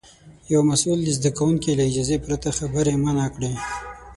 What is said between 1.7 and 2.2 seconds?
له اجازې